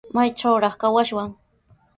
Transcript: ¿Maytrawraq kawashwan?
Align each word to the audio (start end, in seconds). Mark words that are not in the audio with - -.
¿Maytrawraq 0.15 0.75
kawashwan? 0.81 1.29